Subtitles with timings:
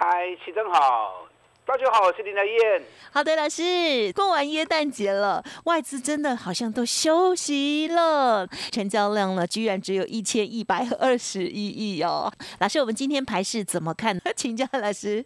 [0.00, 1.26] 嗨，齐正好，
[1.66, 2.82] 大家好，我是林德燕。
[3.12, 12.32] 好的，老师，过完耶诞节了，外资真的好像都休息了，成交量呢居然只有一千一百二十一亿哦。
[12.60, 14.16] 老师，我们今天排市怎么看？
[14.36, 15.24] 请教老师。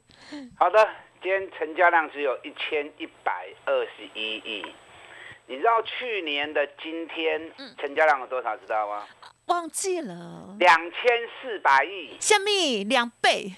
[0.57, 0.89] 好的，
[1.23, 4.65] 今天成交量只有一千一百二十一亿。
[5.49, 8.57] 你知道去年的今天成交量有多少？
[8.57, 9.05] 知道吗？
[9.47, 11.01] 忘记了，两千
[11.41, 13.53] 四百亿，下面两倍，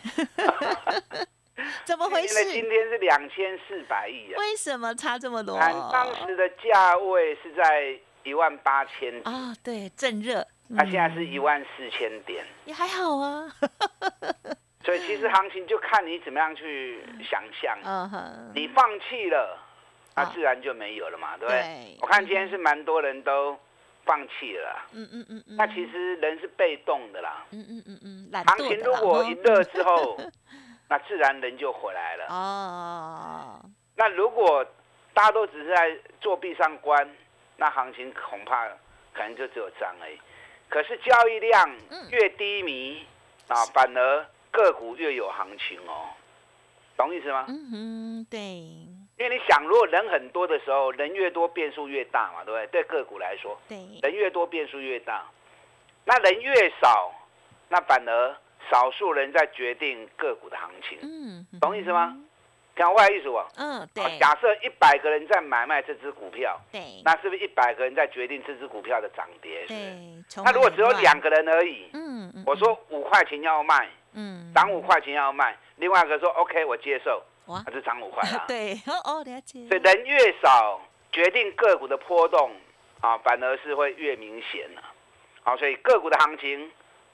[1.85, 2.45] 怎么回事？
[2.51, 4.39] 今天是两千四百亿啊？
[4.39, 5.59] 为什么差这么多？
[5.59, 13.47] 当时的价位是在一万八千啊，对，正热，那现在是一万四千点，也还好啊。
[14.85, 16.99] 所以其实行情就看你怎么样去
[17.31, 17.79] 想象，
[18.55, 19.59] 你放弃了，
[20.17, 21.97] 那自然就没有了嘛，对不对？
[22.01, 23.59] 我看今天是蛮多人都。
[24.05, 30.19] 放弃了，嗯嗯嗯嗯，那其实人是被动的啦，嗯嗯嗯嗯，行情如果一热之后，
[30.89, 32.27] 那自然人就回来了。
[32.29, 33.61] 哦，
[33.97, 34.65] 那如果
[35.15, 37.09] 大家都只是在作壁上观，
[37.57, 38.69] 那行情恐怕
[39.13, 40.19] 可能就只有涨而已。
[40.69, 41.71] 可是交易量
[42.11, 43.05] 越低迷
[43.49, 46.09] 啊，反而个股越有行情哦，
[46.97, 47.45] 懂意思吗？
[47.49, 48.94] 嗯哼，对。
[49.17, 52.67] 因为你想，如果人很多的时候，人越多变数越大嘛，对不对？
[52.67, 55.25] 对个股来说，对，人越多变数越大。
[56.05, 57.13] 那人越少，
[57.69, 58.37] 那反而
[58.71, 60.99] 少数人在决定个股的行情。
[61.01, 62.17] 嗯，懂意思吗？
[62.77, 63.41] 讲外意思不？
[63.57, 64.19] 嗯，对。
[64.19, 69.65] 假设一百个人在买卖这只股票，对，那是不是一百个人在决定这只股票的涨跌？
[69.69, 69.77] 对。
[70.43, 77.23] 那如果只有两个人而已，嗯嗯，我说五块钱要卖，嗯，涨五块钱要卖，另外一个说 OK，我接受。
[77.47, 78.45] 还是涨五块啊？
[78.49, 79.69] 对，哦哦，了解。
[79.69, 80.81] 所以人越少，
[81.13, 82.53] 决定个股的波动
[83.01, 84.83] 啊，反而是会越明显了。
[85.43, 86.71] 好，所以个股的行情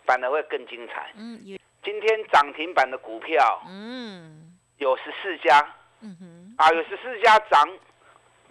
[0.07, 1.11] 反而会更精彩。
[1.17, 1.41] 嗯，
[1.83, 5.59] 今天涨停板的股票，嗯，有十四家，
[6.01, 7.69] 嗯哼，啊，有十四家涨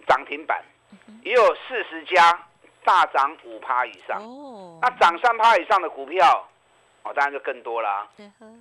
[0.06, 0.62] 涨停板，
[1.22, 2.46] 也有四十家
[2.84, 4.22] 大涨五趴以上。
[4.22, 6.46] 哦，那涨三趴以上的股票，
[7.04, 8.06] 哦，当然就更多了。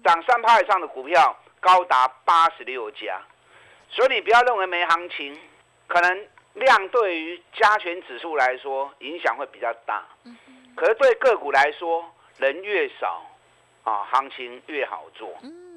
[0.04, 1.36] 涨三趴以上的股票。
[1.60, 3.22] 高达八十六家，
[3.90, 5.38] 所以你不要认为没行情，
[5.88, 10.04] 可能量对于加权指数来说影响会比较大，
[10.76, 12.06] 可是对个股来说，
[12.38, 13.22] 人越少
[13.84, 15.30] 啊，行情越好做，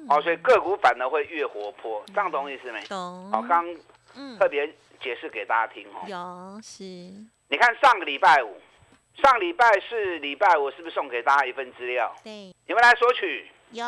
[0.09, 2.81] 哦，所以个股反而会越活泼，这样懂意思没？
[2.83, 3.31] 懂。
[3.31, 3.65] 好，刚
[4.37, 4.67] 特别
[5.01, 6.01] 解释给大家听哦。
[6.07, 6.83] 有是。
[7.49, 8.59] 你看上个礼拜五，
[9.21, 12.15] 上礼拜是礼拜五，是不是送给大家一份资料？
[12.23, 12.31] 对。
[12.65, 13.49] 你们来索取。
[13.73, 13.83] 有，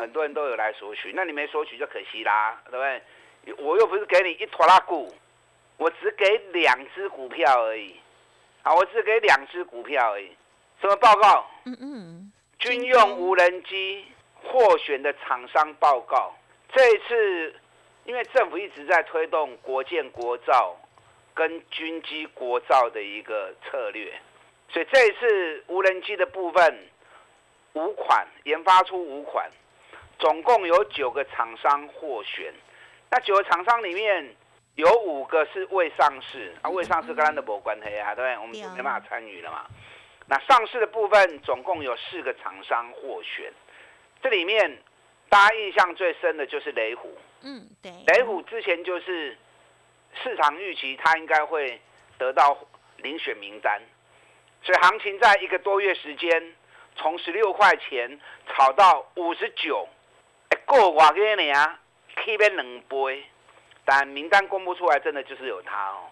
[0.00, 3.54] 很多人都有来索取，那你没索取就可惜啦，对不对？
[3.64, 5.14] 我又不是给你一坨拉股，
[5.76, 7.94] 我只给两只股票而已，
[8.62, 10.32] 啊，我只给两只股票而已。
[10.80, 11.46] 什么报告？
[11.64, 14.04] 嗯嗯，军用无人机
[14.42, 16.34] 获选的厂商报告。
[16.72, 17.54] 这一次，
[18.04, 20.76] 因为政府一直在推动国建国造
[21.34, 24.12] 跟军机国造的一个策略，
[24.70, 26.88] 所以这一次无人机的部分。
[27.74, 29.50] 五款研发出五款，
[30.18, 32.52] 总共有九个厂商获选。
[33.10, 34.34] 那九个厂商里面
[34.76, 38.38] 有五个是未上市啊，未上市跟咱的无关系啊，对不对？
[38.38, 39.66] 我们就没办法参与了嘛。
[40.26, 43.52] 那上市的部分总共有四个厂商获选，
[44.22, 44.78] 这里面
[45.28, 47.16] 大家印象最深的就是雷虎。
[47.42, 47.92] 嗯，对。
[48.06, 49.36] 雷虎之前就是
[50.22, 51.80] 市场预期它应该会
[52.18, 52.56] 得到
[53.02, 53.82] 遴选名单，
[54.62, 56.54] 所以行情在一个多月时间。
[56.96, 59.88] 从十六块钱炒到五十九，
[60.50, 61.78] 哎，过我给你啊
[62.16, 63.24] ，K 边两倍，
[63.84, 66.10] 但名单公布出来，真的就是有它哦。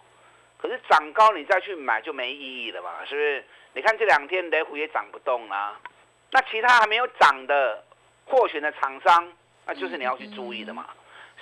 [0.57, 3.45] 可是涨高你再去买就没意义了嘛，是不是？
[3.73, 5.79] 你看这两天雷虎也涨不动啊，
[6.31, 7.83] 那其他还没有涨的
[8.25, 9.33] 获选的厂商，
[9.65, 10.87] 那就是你要去注意的嘛。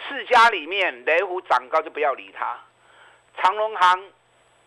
[0.08, 2.60] 四家里面雷虎涨高就不要理它，
[3.38, 4.04] 长隆行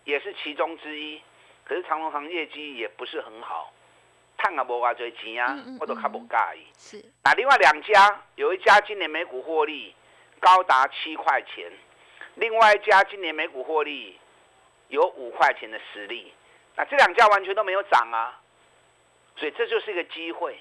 [0.05, 1.21] 也是其中之一，
[1.65, 3.73] 可是长隆行业绩也不是很好。
[4.45, 6.67] 看啊，无话侪钱啊，我都较不介意。
[6.77, 9.95] 是，那另外两家，有一家今年每股获利
[10.39, 11.73] 高达七块钱，
[12.35, 14.19] 另外一家今年每股获利
[14.89, 16.35] 有五块钱的实力。
[16.77, 18.39] 那这两家完全都没有涨啊，
[19.35, 20.59] 所以这就是一个机会。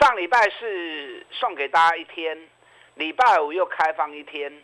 [0.00, 2.38] 上礼拜是送给大家一天
[2.94, 4.62] 礼拜五又开放一天，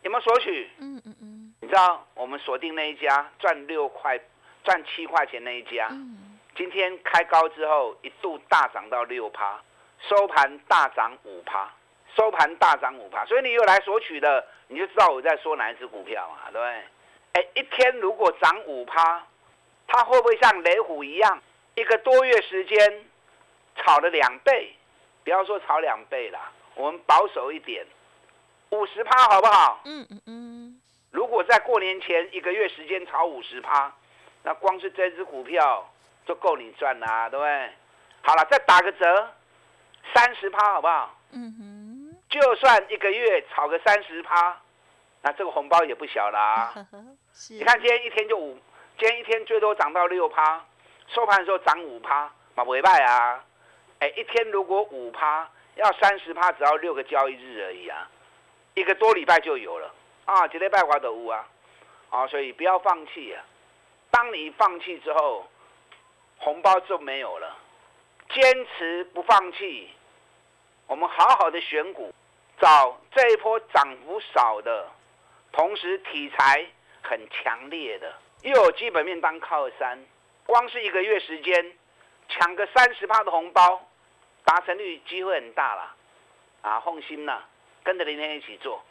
[0.00, 0.70] 有没有索取？
[0.78, 4.18] 嗯嗯嗯，你知道我们锁定那一家赚六块、
[4.64, 6.27] 赚七块钱那一家，嗯，
[6.58, 9.62] 今天开高之后一度大涨到六趴，
[10.08, 11.72] 收盘大涨五趴，
[12.16, 16.84] 收盘大涨五趴，所以你有来索取的，你就知道我在说哪一只股票嘛，对不对？
[17.34, 19.24] 哎，一天如果涨五趴，
[19.86, 21.40] 它会不会像雷虎一样，
[21.76, 23.04] 一个多月时间
[23.76, 24.74] 炒了两倍？
[25.22, 27.86] 不要说炒两倍啦，我们保守一点，
[28.70, 29.80] 五十趴好不好？
[29.84, 30.80] 嗯嗯嗯，
[31.12, 33.94] 如果在过年前一个月时间炒五十趴，
[34.42, 35.88] 那光是这只股票
[36.28, 37.70] 就够你赚啦、对不对？
[38.20, 39.30] 好了，再打个折，
[40.14, 41.16] 三十趴好不好？
[41.32, 44.54] 嗯哼，就算一个月炒个三十趴，
[45.22, 46.74] 那这个红包也不小啦、
[47.48, 48.58] 你看今天一天就五，
[48.98, 50.62] 今天一天最多涨到六趴，
[51.08, 53.42] 收盘的时候涨五趴，嘛尾拜啊！
[54.00, 58.06] 哎，一天如果五趴，要三十趴，只要六个交易日而已啊，
[58.74, 59.90] 一个多礼拜就有了
[60.26, 61.48] 啊，一礼拜花的屋啊，
[62.10, 63.42] 啊，所以不要放弃啊！
[64.10, 65.46] 当你放弃之后，
[66.38, 67.56] 红包就没有了。
[68.30, 69.90] 坚持不放弃，
[70.86, 72.12] 我们好好的选股，
[72.60, 74.86] 找这一波涨幅少的，
[75.52, 76.66] 同时题材
[77.02, 79.98] 很强烈的，又有基本面当靠山，
[80.44, 81.72] 光是一个月时间，
[82.28, 83.80] 抢个三十趴的红包，
[84.44, 85.94] 达成率机会很大啦。
[86.60, 87.46] 啊，放心啦，
[87.82, 88.82] 跟着林天一起做。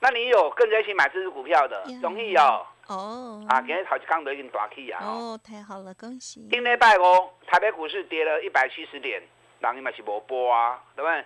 [0.00, 2.66] 那你有跟着一起买这只股票的，容易哦。
[2.86, 5.00] 哦，啊，今日头一刚都已经大起啊！
[5.02, 7.02] 哦，哦，太好了，恭喜，顶礼拜五
[7.46, 9.22] 台北股市跌了一百七十点，
[9.60, 11.24] 人伊嘛是无波啊，对不对？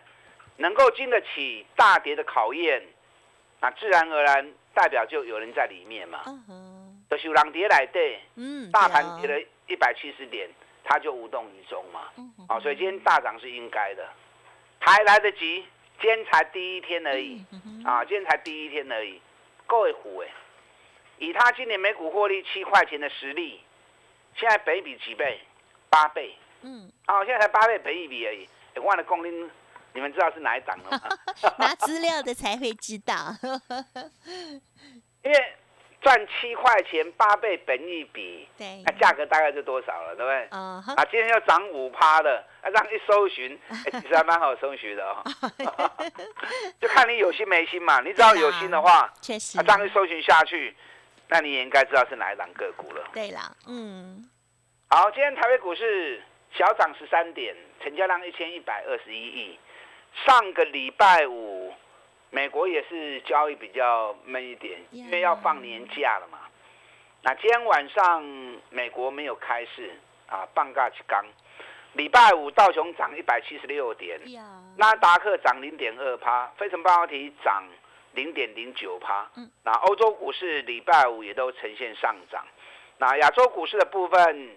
[0.56, 2.82] 能够经得起大跌的考验，
[3.60, 6.22] 那自然而然代表就有人在里面嘛。
[6.26, 10.48] 嗯哼，就是有人跌来对，嗯，大盘跌了一百七十点，
[10.82, 12.08] 它就无动于衷嘛。
[12.16, 14.08] 嗯哼啊，所以今天大涨是应该的，
[14.78, 15.64] 还来得及，
[16.00, 19.20] 今天才第一天而已嗯哼啊，今天才第一天而已，
[19.66, 20.28] 够会虎哎！
[21.20, 23.62] 以他今年每股获利七块钱的实力，
[24.34, 25.40] 现在北比几倍？
[25.88, 28.48] 八倍嗯，哦，现在才八倍北一比而已。
[28.74, 29.50] 哎忘了供您，
[29.92, 31.00] 你们知道是哪一档了吗？
[31.58, 33.14] 拿资料的才会知道，
[35.22, 35.54] 因为
[36.00, 40.46] 赚七块钱八倍本一比， 对那，价格大概是多少了，对不对？
[40.56, 45.22] 啊，今天又涨五趴的，啊，让一搜寻，哎其实还蛮好搜寻的哦。
[46.80, 48.00] 就看你有心没心嘛。
[48.00, 50.76] 你只要有心的话，确实啊，，这样一搜寻下去，
[51.30, 53.08] 那你也应该知道是哪一档个股了。
[53.14, 54.28] 对啦，嗯，
[54.88, 56.20] 好，今天台北股市
[56.52, 59.58] 小涨十三点，成交量一千一百二十一亿。
[60.26, 61.72] 上个礼拜五，
[62.30, 66.40] 美国也是交易比较闷一点，因为要放年假了嘛。
[67.22, 68.22] 那今天晚上
[68.70, 69.92] 美国没有开市
[70.26, 71.24] 啊，半价起刚。
[71.92, 74.42] 礼拜五道琼涨一百七十六点，呀，
[74.76, 77.64] 纳达克涨零点二趴，非成半导体涨
[78.12, 79.28] 零点零九趴。
[79.36, 82.44] 嗯，那欧洲股市礼拜五也都呈现上涨。
[82.98, 84.50] 那亚洲股市的部分，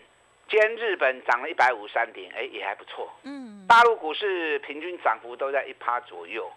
[0.49, 3.09] 今天日本涨了一百五十三点，哎，也还不错。
[3.23, 6.51] 嗯，大陆股市平均涨幅都在一趴左右。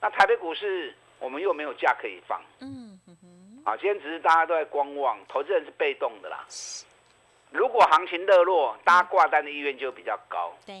[0.00, 3.00] 那台北股市我们又没有假可以放嗯
[3.64, 6.46] 啊，今天只是大家都在观望，投资人是被动的啦。
[7.50, 10.54] 如果行情热络，大家挂单的意愿就比较高。
[10.66, 10.74] 对，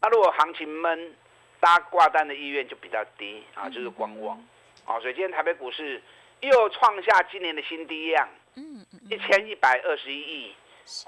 [0.00, 1.14] 那如果行情闷，
[1.58, 4.40] 大家挂单的意愿就比较低啊，就是观望。
[4.90, 6.02] 啊，所以今天台北股市
[6.40, 10.54] 又创下今年的新低量，嗯嗯一千一百二十一亿。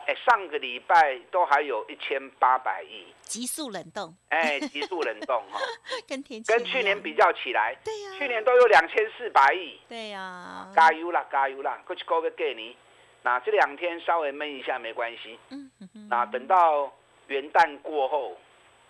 [0.06, 5.58] 哎，上个礼拜都还有一千八百亿，急速冷冻，哎，急速冷冻哈，
[6.06, 12.76] 跟天跟去年比，较起来，对呀，去年都有两千四百亿，对呀，加油啦，加油啦，过去高个给你。
[13.24, 16.92] 那这两天稍微闷一下没关系，嗯哼哼，那等到
[17.26, 18.38] 元旦过后，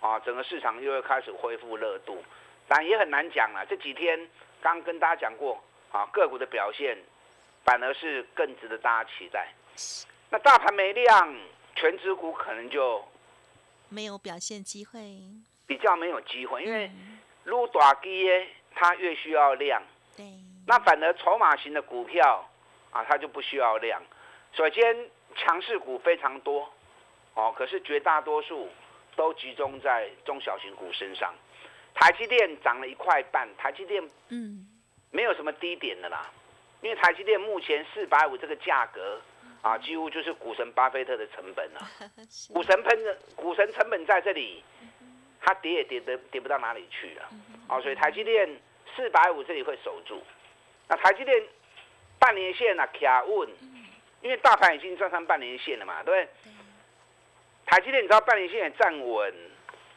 [0.01, 2.23] 啊，整个市场又会开始恢复热度，
[2.69, 3.65] 但也很难讲了。
[3.65, 4.29] 这几天
[4.63, 6.97] 刚跟大家讲过，啊，个股的表现
[7.65, 9.53] 反而是更值得大家期待。
[10.31, 11.37] 那大盘没量，
[11.75, 13.05] 全指股可能就
[13.89, 15.21] 没有表现机会，
[15.67, 19.83] 比较没有机会，因为嗯撸短基耶，它越需要量，
[20.17, 20.25] 对，
[20.67, 22.49] 那反而筹码型的股票
[22.93, 24.01] 啊，它就不需要量。
[24.53, 26.73] 首先，强势股非常多，
[27.35, 28.69] 哦，可是绝大多数
[29.17, 31.35] 都集中在中小型股身上。
[31.95, 34.67] 台积电涨了一块半，台积电嗯，
[35.11, 36.31] 没有什么低点的啦，
[36.81, 39.21] 因为台积电目前四百五这个价格
[39.61, 41.81] 啊，几乎就是股神巴菲特的成本了。
[42.29, 42.53] 是。
[42.53, 44.65] 股神喷的股神成本在这里，
[45.41, 47.29] 它跌也跌得跌不到哪里去了。
[47.69, 48.61] 啊，所以台积电
[48.97, 50.23] 四百五这里会守住。
[50.89, 51.43] 那台积电
[52.19, 53.49] 半年线啊卡稳，
[54.21, 56.51] 因为大盘已经站上半年线了嘛，对不对？
[57.67, 59.35] 台积电你知道半年线也站稳，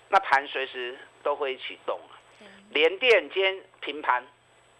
[0.09, 2.13] 那盘随时都会启动啊。
[2.69, 4.23] 联电今天平盘，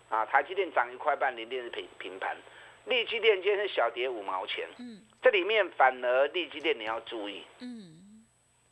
[0.10, 2.38] 啊，台积电涨一块半，联电是平平盘，
[2.86, 5.02] 利基电今天是小跌五毛钱，嗯。
[5.24, 8.24] 这里面反而利基电你要注意，嗯，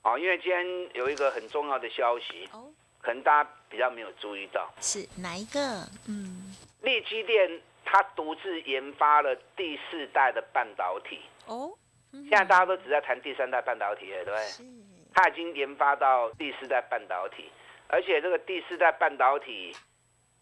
[0.03, 5.59] 啊，因为今天有一个很重要的消息，哦，可能大家比较没有注意到，是哪一个？
[6.07, 6.53] 嗯，
[6.83, 11.75] 利基电它独自研发了第四代的半导体，哦，
[12.11, 14.67] 现现在大家都只在谈第三代半导体了，对不对？
[15.15, 17.49] 它已经研发到第四代半导体，
[17.93, 19.71] 而且这个第四代半导体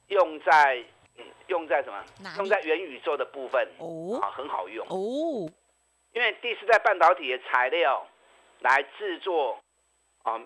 [0.08, 0.82] 用在、
[1.18, 2.06] 嗯用在什么
[2.38, 4.88] 用在元宇宙的部分哦啊，很好用。
[4.88, 5.52] 哦，
[6.14, 8.08] 因为第四代半导体的材料
[8.60, 9.62] 来制作
[10.24, 10.42] 啊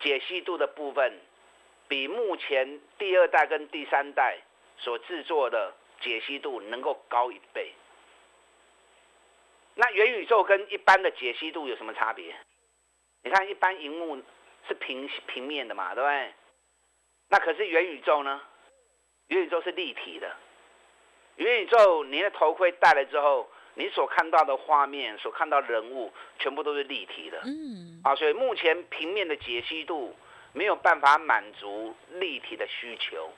[0.00, 1.18] 解析度的部分，
[1.88, 4.36] 比目前第二代跟第三代
[4.76, 7.72] 所制作的解析度能够高一倍。
[9.74, 12.36] 那元宇宙跟一般的解析度有什么差别？
[13.22, 14.22] 你看，一般荧幕
[14.68, 16.32] 是平平面的嘛，对不对？
[17.28, 18.40] 那可是元宇宙呢？
[19.28, 20.30] 元宇宙是立体的。
[21.36, 27.40] 元宇宙，你的头盔戴了之后，你所看到的画面、所看到的人物，全部都是立体的。
[27.44, 30.14] 嗯，啊，所以目前平面的解析度
[30.52, 33.32] 没有办法满足立体的需求。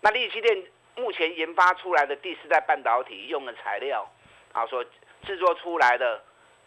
[0.00, 0.64] 那立基电
[0.96, 4.10] 目前研发出来的第四代半导体用的材料，
[4.52, 4.84] 啊，所
[5.22, 6.22] 制作出来的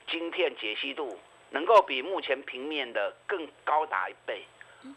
[0.08, 1.20] 晶片解析度，
[1.51, 4.45] 能够比目前平面的更高达一倍。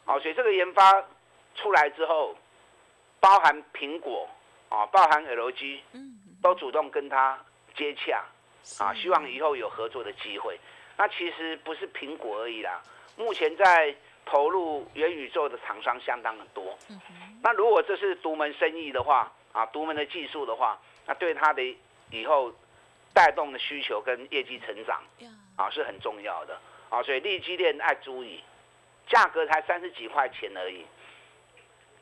[0.04, 1.04] 啊，所以这个研发
[1.54, 2.37] 出来之后，
[3.19, 4.28] 包含苹果
[4.69, 7.38] 啊，包含 LG 嗯，都主动跟他
[7.75, 8.25] 接洽。
[8.78, 10.59] 啊，希望以后有合作的机会。
[10.99, 12.80] 那其实不是苹果而已啦，
[13.16, 13.95] 目前在
[14.26, 16.78] 投入元宇宙的厂商相当的多。
[17.42, 21.62] 那如果这是独门生意的话，啊，独门的技术的话，那对它的
[22.11, 22.52] 以后
[23.14, 25.28] 带动的需求跟业绩成长呀，
[25.61, 27.02] 啊是很重要的啊。
[27.02, 28.43] 所以利基链爱注意，
[29.09, 30.87] 价格才三十几块钱而已。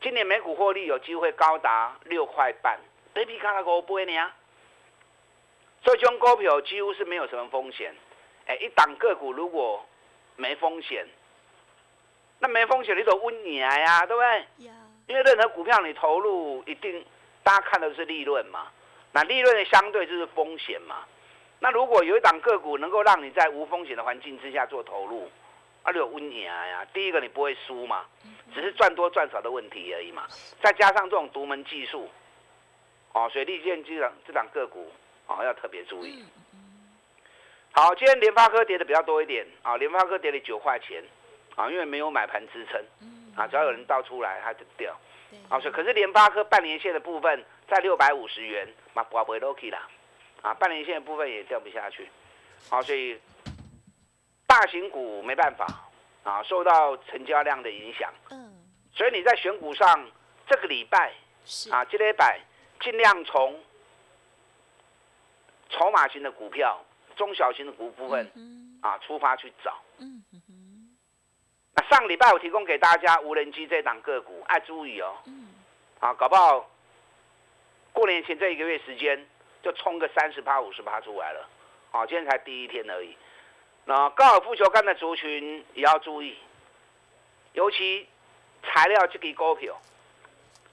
[0.01, 2.79] 今年每股获利有机会高达六块半，
[3.13, 4.31] 比比看那个不会呢？
[5.83, 7.93] 这种股票几乎是没有什么风险。
[8.45, 9.85] 哎，一档个股如果
[10.37, 11.05] 没风险，
[12.39, 14.65] 那没风险你走温你来呀，对不对？
[14.65, 14.73] 呀，
[15.07, 17.05] 因为任何股票你投入一定，
[17.43, 18.71] 大家看的是利润嘛，
[19.11, 21.05] 那利润的相对就是风险嘛。
[21.59, 25.29] 那如果有一档个股能够让你在无风险的环境之下做投入，
[25.83, 26.85] 啊，就有温你来呀。
[26.93, 28.05] 第一个你不会输嘛，
[28.53, 30.25] 只是赚多赚少的问题而已嘛。
[30.61, 32.09] 再加上这种独门技术，
[33.13, 34.91] 哦，所以利剑这档这档个股
[35.27, 36.23] 哦要特别注意。
[36.23, 36.29] 嗯
[37.71, 41.03] 好，今天联发科跌的比较多一点啊，联发科跌了九块钱
[41.55, 44.93] 啊，因为没有买盘支撑嗯，啊，只要有人倒出来它就掉
[45.29, 49.87] 对，啊，所以可是联发科半年线的部分在六百五十元，嘛不会 low 啦，
[50.41, 52.09] 啊，半年线的部分也掉不下去，
[52.69, 53.19] 好，所以
[54.47, 55.65] 大型股没办法
[56.23, 60.09] 啊，受到成交量的影响，嗯，所以你在选股上
[60.47, 61.13] 这个礼拜
[61.45, 62.39] 是啊，这礼拜
[62.79, 63.59] 尽量从
[65.69, 66.83] 筹码型的股票、
[67.15, 68.31] 中小型的股部分。
[68.35, 69.77] 嗯啊出发去找。
[69.97, 70.97] 嗯嗯哼
[71.73, 75.49] 那上礼拜我提供给大家无人机这档个股，爱注意哦，嗯，
[75.99, 76.71] 啊，搞不好
[77.91, 79.27] 过年前这一个月时间
[79.61, 81.47] 就冲个三十趴、五十趴出来了，
[81.91, 83.15] 啊，今天才第一天而已。
[83.85, 86.37] 那高尔夫球杆的族群也要注意，
[87.53, 88.07] 尤其
[88.63, 89.79] 材料这个股票，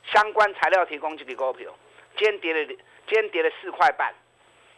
[0.04, 1.74] 相关材料提供这个股票，
[2.16, 4.14] 今天跌了，今天跌了四块半，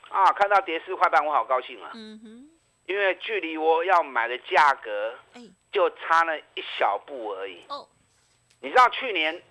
[0.08, 2.50] 啊，看到跌四块半，我好高兴啊，嗯哼，
[2.86, 7.64] 因为距离我要买的价格哎，就差了一小步而已。
[7.68, 7.88] 哦，
[8.60, 9.42] 你知道去年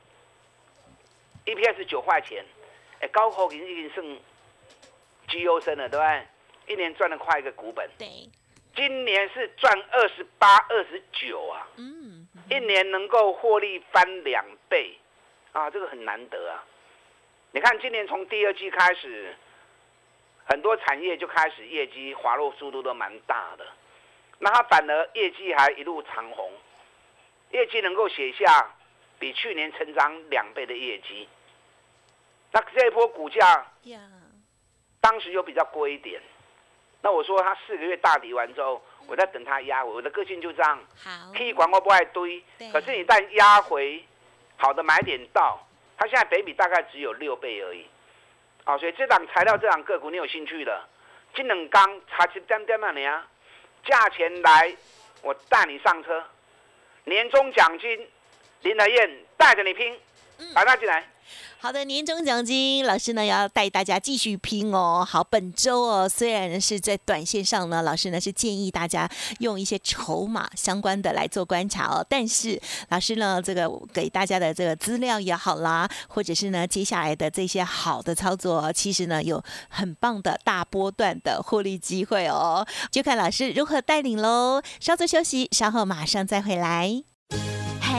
[1.46, 2.46] EPS 九块钱，
[3.02, 4.20] 哎，高口已经已经剩
[5.28, 6.28] 绩优生了，对不对？
[6.74, 8.08] 一年赚了快一个股本，对，
[8.76, 14.98] 今年是赚二十八、二十九啊，嗯，一年能够获利翻两倍，
[15.54, 16.64] 啊，这个很难得啊。
[17.52, 19.34] 你看今年从第二季开始，
[20.46, 23.66] 很多产业就开始业绩滑落速度都蛮大的，
[24.40, 26.52] 那它反而业绩还一路长红，
[27.52, 28.76] 业绩能够写下
[29.18, 31.30] 比去年成长两倍的业绩。
[32.52, 34.02] 那这一波股价呀，
[35.10, 36.22] 当时又比较贵一点，
[37.02, 40.78] 那我说他四个月大底完之后，我在等他压回，我的个性就这样。
[41.02, 44.04] 好，K 管我不爱堆，可是你一旦压回
[44.58, 45.66] 好的买点到，
[45.98, 47.86] 他现在北比大概只有六倍而已，
[48.66, 50.84] 啊，所以这档材料这档个股你有兴趣的，
[51.34, 53.26] 金冷钢差七点点啊你啊，
[53.86, 54.76] 价钱来，
[55.22, 56.22] 我带你上车，
[57.06, 58.06] 年终奖金
[58.64, 59.98] 林德燕带着你拼，
[60.54, 61.04] 打他进来。
[61.60, 65.06] 好的，年终奖金，老师呢要带大家继续拼哦。
[65.06, 72.06] 好，本周哦，虽然是在短线上呢，老师呢是建议大家用一些筹码相关的来做观察哦。
[72.08, 82.66] 但是老师呢，这个给大家的这个资料也好啦，或者是呢接下来的这些好的操作，其实呢有很棒的大波段的获利机会哦。
[82.92, 84.62] 就看老师如何带领喽。
[84.80, 87.04] 稍作休息，稍后马上再回来。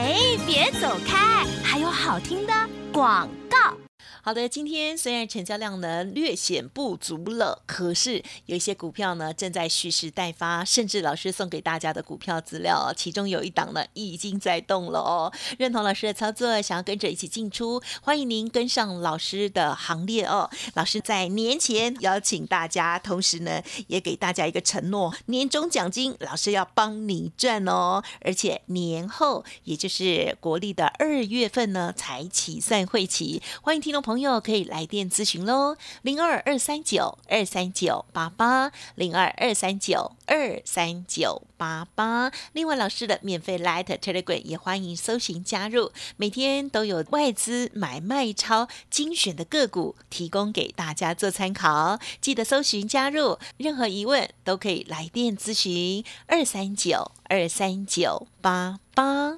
[0.09, 2.53] 哎，别走开，还有好听的
[2.91, 3.77] 广告。
[4.21, 15.31] 好的，今天虽然成交量呢略显不足了，可是有一些股票呢正在蓄势待发，甚至老师送给大家的股票资料，其中有一档呢已经在动了哦。
[15.57, 20.49] 认同老师的操作，想要跟着一起进出，欢迎您跟上老师的行列哦。
[20.73, 34.18] 老师在年前邀请大家，同时呢也给大家一个承诺，年终奖金老师要帮你赚哦，而且年后也就是国历的二月份呢才起算会期，欢迎听众朋友。
[34.19, 42.29] 朋友可以来电咨询喽，零二二三九二三九八八，零二二三九二三九八八。
[42.51, 53.39] 另外，老师的免费 Light Telegram 也欢迎搜寻加入，每天都有外资买卖超精选的个股提供给大家做参考，记得搜寻加入。
[53.55, 59.37] 任何疑问都可以来电咨询，二三九二三九八八。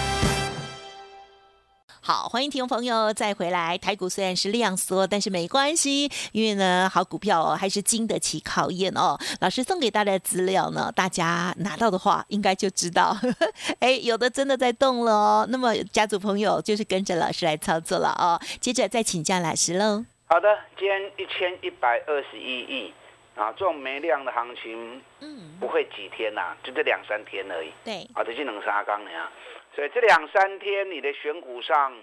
[2.03, 3.77] 好，欢迎听众朋友再回来。
[3.77, 9.15] 台股虽然是量缩，但是没关系，因为呢，好股票哦，还是经得起考验哦。
[9.39, 13.15] 老师送给大家的资料呢，大家拿到的话，应该就知道，
[13.79, 15.47] 哎，有的真的在动了哦。
[15.51, 18.41] 那么家族朋友就是跟着老师来操作了哦。
[18.59, 20.03] 接着再请教老师喽。
[20.25, 22.91] 好的，今天一千一百二十一亿
[23.35, 27.71] 啊，这种没量的行情，嗯，不会几天呐，就这两三天而已。
[27.85, 29.29] 对，啊，这是能杀钢的呀。
[29.73, 31.97] 所以这两三天你的选股上，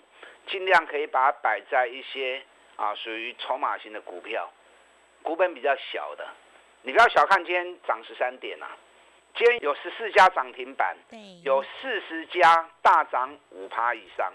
[0.46, 2.42] 尽量可以把它摆在一些
[2.76, 4.50] 啊属于筹码型的股票，
[5.22, 6.26] 股本比较小的。
[6.80, 8.70] 你不要小看今天涨十三点啊，
[9.36, 10.96] 今天有十四家涨停板，
[11.44, 14.32] 有四十家大涨五趴以上，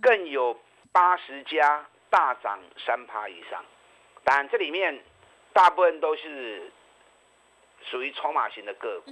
[0.00, 0.56] 更有
[0.92, 3.64] 八十家大涨三趴以上。
[4.22, 4.96] 当然这里面
[5.52, 6.70] 大部分都是
[7.82, 9.10] 属于筹码型的个股。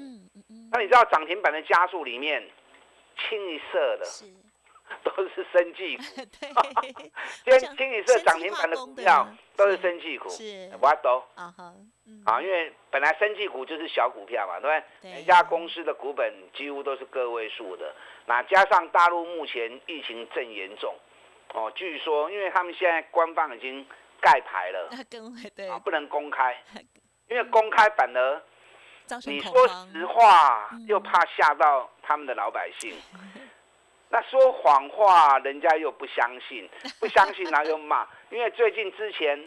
[0.71, 2.49] 那你知道涨停板的加速里面？
[3.19, 4.07] 清一色的，
[5.05, 6.03] 都是生技股。
[7.45, 11.75] 今天清一色涨停板的股票都是生技股，是，我都啊哈，
[12.25, 15.13] 啊，因为本来生技股就是小股票嘛，对不对？
[15.13, 17.95] 每家公司的股本几乎都是个位数的，
[18.27, 20.95] 那加上大陆目前疫情正严重，
[21.55, 23.87] 哦，据说因为他们现在官方已经
[24.21, 24.89] 盖牌了，
[25.71, 26.57] 啊，不能公开，
[27.29, 28.43] 因为公开反而。
[29.27, 32.93] 你说实话，又怕吓到他们的老百姓；
[34.11, 36.69] 那说谎话，人家又不相信，
[37.01, 38.07] 不相信然后又骂。
[38.31, 39.39] 因为最近之前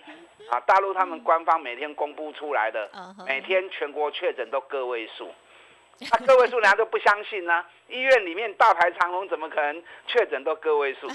[0.49, 2.89] 啊，大陆他们官方每天公布出来的，
[3.25, 5.33] 每天全国确诊都个位数，
[6.19, 7.65] 那个位数人家都不相信呢。
[7.87, 11.07] 医院里面大排长龙，怎么可能确诊都个位数？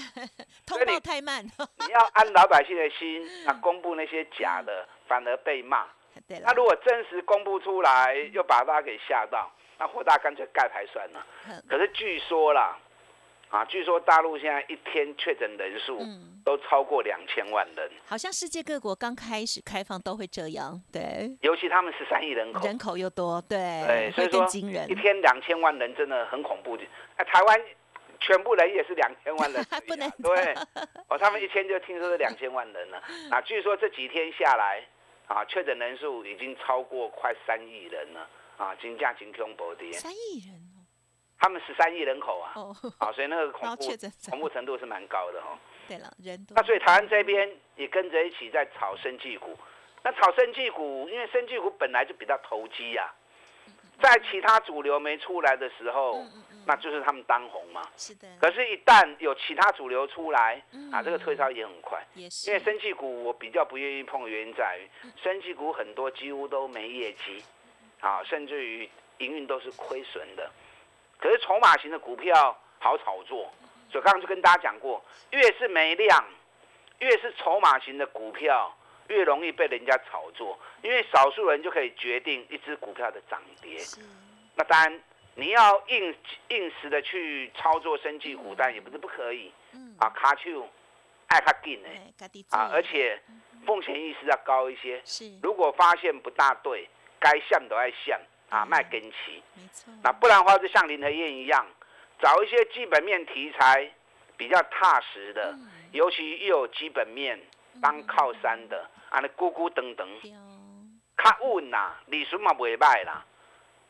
[0.65, 1.43] 通报太慢。
[1.43, 5.85] 你要安老百姓的心，那，公布那些假的，反而被骂。
[6.27, 11.25] 那如果真实公布出来，又把大家给吓到，那火大干脆盖牌算了。
[11.69, 12.77] 可是据说啦，
[13.49, 16.01] 啊，据说大陆现在一天确诊人数
[16.43, 17.89] 都超过两千万人。
[18.05, 21.31] 好像世界各国刚开始开放都会这样，对。
[21.39, 24.89] 尤其他们十三亿人口，人口又多，对，对，所以说惊人。
[24.91, 26.77] 一天两千万人真的很恐怖。
[27.15, 27.61] 哎，台湾
[28.19, 30.53] 全部人也是两千万人， 不能对。
[31.07, 33.01] 哦，他们一天就听说是两千万人了。
[33.31, 34.83] 啊，据说这几天下来。
[35.27, 38.73] 啊，确诊人数已经超过快三亿人了啊！
[38.75, 40.81] 金价金恐怖的，三亿人哦，
[41.37, 42.53] 他们十三亿人口啊，
[42.97, 43.85] 啊，所以那个恐怖
[44.31, 45.57] 恐怖程度是蛮高的哦。
[45.87, 46.55] 对了，人多。
[46.55, 49.57] 那所以台湾这边也跟着一起在炒生技股。
[50.03, 53.13] 那炒生技股，因为生技股本来就比较投机呀，
[54.01, 56.23] 在其他主流没出来的时候。
[56.67, 58.27] 那就是他们当红嘛，是的。
[58.41, 62.05] 可是，一旦有其他主流出来，啊，这个推烧也很快。
[62.13, 62.51] 也是。
[62.51, 67.41] 因为生气股我比较不愿意碰的原因在于，生气股很多几乎都没业绩，
[68.01, 70.51] 啊，甚至于营运都是亏损的。
[71.17, 73.49] 可是筹码型的股票好炒作，
[73.89, 75.01] 所以刚刚就跟大家讲过，
[75.31, 76.25] 越是没量，
[76.99, 78.75] 越是筹码型的股票，
[79.07, 83.79] 越容易被人家炒作，因为少数人就可以决定一只股票的涨跌。
[84.55, 85.01] 那当然，
[85.37, 86.15] 你要硬
[86.49, 89.53] 硬实的去操作生技股，但也不是不可以。
[89.73, 89.95] 嗯。
[89.99, 90.67] 啊，卡丘
[91.27, 91.89] 爱卡紧的。
[92.49, 93.21] 啊，而且
[93.63, 94.99] 风险意识要高一些。
[95.05, 98.19] 是，如果发现不大对，该向都爱向
[98.49, 99.43] 啊，卖跟齐。
[99.53, 99.93] 没错。
[100.03, 101.63] 那不然的话，就像林和燕一样，
[102.19, 103.91] 找一些基本面题材
[104.35, 105.55] 比较踏实的，
[105.91, 107.39] 尤其又有基本面
[107.79, 110.07] 当靠山的，啊，那咕咕等等，
[111.15, 113.23] 卡稳呐，利润嘛不会卖啦。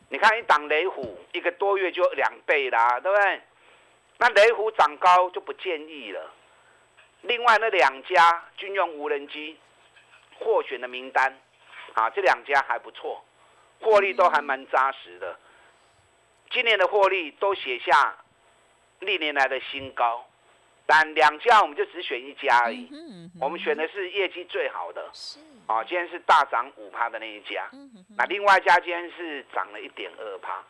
[0.10, 3.42] 你看一档雷虎，一个多月就两倍啦，对不对？
[4.20, 6.34] 那雷虎涨高就不建议了。
[7.22, 9.58] 另外那两家军用无人机
[10.40, 11.38] 获选的名单，
[11.94, 13.24] 啊，这两家还不错，
[13.82, 15.38] 获利都还蛮扎实的。
[16.50, 18.16] 今年的获利都写下
[19.00, 20.26] 历年来的新高，
[20.88, 22.90] 但两家我们就只选一家而已。
[23.40, 25.12] 我们选的是业绩最好的。
[25.68, 27.70] 啊，今天是大涨五趴的那一家。
[28.18, 30.64] 那另外一家今天是涨了一点二趴，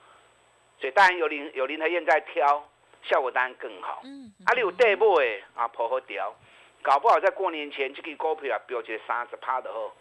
[0.82, 2.68] 所以当然有林有林和燕在挑。
[3.04, 4.02] 效果当然更好。
[4.04, 6.36] 嗯，啊，你有底部诶，啊，破好掉，
[6.82, 9.94] 搞不好在过年前这个股票飙起三十趴的后，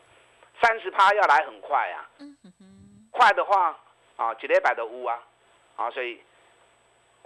[0.61, 2.09] 三十趴要来很快啊。
[2.19, 2.37] 嗯
[3.13, 3.79] 快的话
[4.17, 5.23] 啊，几礼拜的乌啊，
[5.77, 6.21] 啊，所以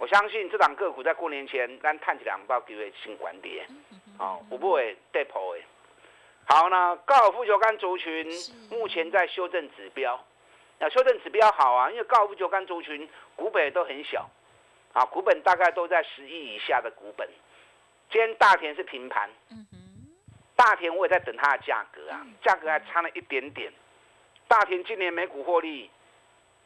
[0.01, 3.63] 我相信这档个股在过年前，咱探起两包机会新管跌。
[4.17, 5.63] 哦，会不会跌破诶？
[6.45, 8.27] 好，那高尔夫球杆族群
[8.71, 10.19] 目前在修正指标，
[10.79, 14.27] 那修正指标好啊，因为高尔夫球杆族群股本都很小。
[14.93, 17.29] 啊，股本大概都在十亿以下的股本。
[18.09, 19.29] 今天大田是平盘，
[20.55, 23.71] 大田我也在等它的价格啊，价格还差了一点点。
[24.47, 25.91] 大田今年每股获利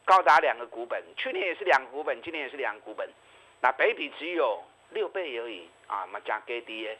[0.06, 3.06] 高达两个股本，去年也是两个股本，今年也是两个股本，
[3.60, 6.96] 那北比只有六倍而已啊，嘛加给跌。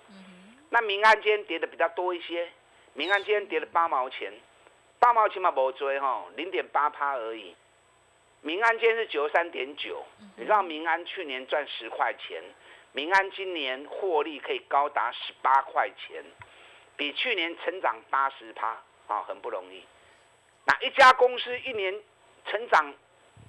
[0.70, 2.50] 那民安今天跌的比较多一些，
[2.94, 4.32] 民安今天跌了八毛钱，
[4.98, 7.54] 八毛钱嘛无追哈，零点八趴而已。
[8.42, 10.04] 民安今天是九十三点九，
[10.36, 12.42] 你知道民安去年赚十块钱，
[12.90, 16.24] 民安今年获利可以高达十八块钱，
[16.96, 19.84] 比去年成长八十趴啊，很不容易。
[20.64, 21.94] 那一家公司一年
[22.46, 22.94] 成长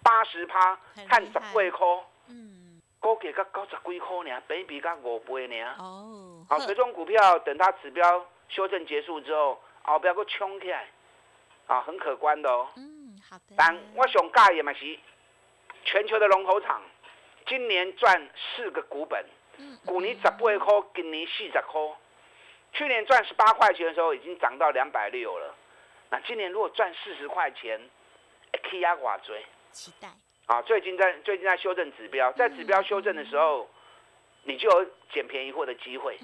[0.04, 1.40] 八十趴，看十几
[1.72, 1.88] 块，
[2.30, 5.76] 嗯，高给个九十几块呢，比比个五倍呢。
[5.80, 10.88] 哦，好，这种股票等它指标修正结束之后，后边个冲起来，
[11.68, 12.68] 啊，很可观的哦。
[12.76, 13.56] 嗯，好的。
[13.56, 14.98] 但我想介意嘛是，
[15.84, 16.82] 全球的龙头厂，
[17.46, 19.24] 今年赚四个股本，
[19.86, 21.82] 去年十八块，今年四十块，
[22.74, 25.56] 去年赚十八块钱的时候已经涨到两百六了，
[26.10, 27.80] 那今年如果赚四十块钱，
[28.80, 30.08] 压寡追，期待。
[30.46, 33.70] 啊，最近在最近在修正指标，在指标修正的时候，
[34.44, 36.18] 你就有捡便宜货的机会。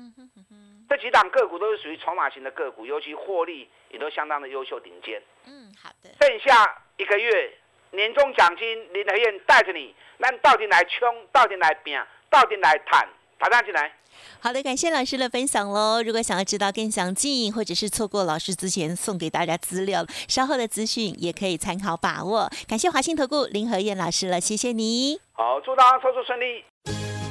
[0.90, 5.22] 这几档个股都是属于筹码型的个股，尤其获利也都相当的优秀顶尖。
[5.46, 6.10] 嗯，好的。
[6.22, 6.80] 剩下。
[6.96, 7.52] 一个月
[7.90, 13.10] 年终奖金，林德燕带着你，那到底来冲，到底来拼，到底来谈，
[13.40, 13.92] 打上进来。
[14.40, 16.02] 好的，感谢老师的分享喽。
[16.04, 22.50] 如果想要知道更详尽，或者是错过老师之前送给大家资料，稍后的资讯也可以参考把握。
[22.68, 25.20] 感谢华信投顾林和燕老师了，谢谢你。
[25.32, 26.64] 好，祝大家操作顺利。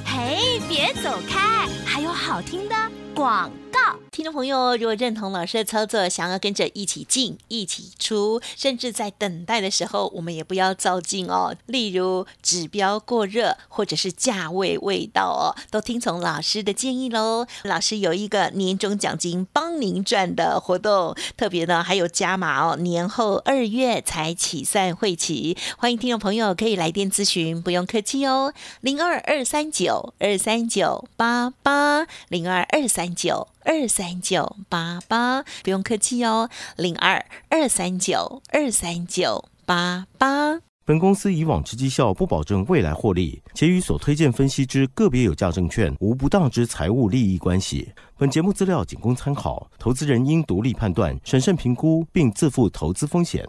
[0.05, 2.75] 嘿，别走开，还有好听的
[3.15, 3.51] 广。
[3.73, 11.57] 告听众朋友，如果认同老师的操作，想要跟着一起进、一起出，甚至在等待的时候，我们也不要照进哦。
[11.67, 17.47] 例如指标过热，或者是价位未到哦，都听从老师的建议喽。
[17.65, 22.77] 老师有一个年终奖金帮您赚的活动，特别呢还有加码哦。
[22.77, 28.53] 年后二月才起算会期，欢迎听众朋友可以来电咨询，不用客气哦。
[28.83, 33.49] 零二二三九二三九八八零二二三九。
[33.65, 40.61] 二三九八八，不用客气哦，零二二三九二三九八八。
[40.85, 47.93] 本公司以往之绩效不保证未来获利，且与所推荐分析之个别有价证券无不当之财务利益关系。
[48.19, 53.49] 本节目资料仅供参考，投资人应独立判断、审慎评估，并自负投资风险。